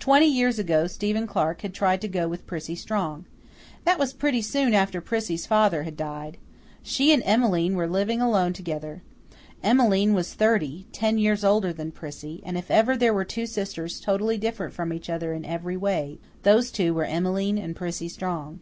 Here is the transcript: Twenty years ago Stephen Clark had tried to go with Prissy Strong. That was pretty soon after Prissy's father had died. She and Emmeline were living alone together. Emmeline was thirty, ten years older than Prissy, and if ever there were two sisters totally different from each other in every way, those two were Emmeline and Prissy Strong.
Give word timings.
Twenty 0.00 0.26
years 0.26 0.58
ago 0.58 0.88
Stephen 0.88 1.24
Clark 1.28 1.60
had 1.60 1.72
tried 1.72 2.00
to 2.00 2.08
go 2.08 2.26
with 2.26 2.48
Prissy 2.48 2.74
Strong. 2.74 3.26
That 3.84 3.96
was 3.96 4.12
pretty 4.12 4.42
soon 4.42 4.74
after 4.74 5.00
Prissy's 5.00 5.46
father 5.46 5.84
had 5.84 5.96
died. 5.96 6.36
She 6.82 7.12
and 7.12 7.22
Emmeline 7.24 7.76
were 7.76 7.86
living 7.86 8.20
alone 8.20 8.54
together. 8.54 9.02
Emmeline 9.62 10.14
was 10.14 10.34
thirty, 10.34 10.86
ten 10.90 11.16
years 11.16 11.44
older 11.44 11.72
than 11.72 11.92
Prissy, 11.92 12.42
and 12.44 12.58
if 12.58 12.72
ever 12.72 12.96
there 12.96 13.14
were 13.14 13.24
two 13.24 13.46
sisters 13.46 14.00
totally 14.00 14.36
different 14.36 14.74
from 14.74 14.92
each 14.92 15.08
other 15.08 15.32
in 15.32 15.44
every 15.44 15.76
way, 15.76 16.18
those 16.42 16.72
two 16.72 16.92
were 16.92 17.04
Emmeline 17.04 17.56
and 17.56 17.76
Prissy 17.76 18.08
Strong. 18.08 18.58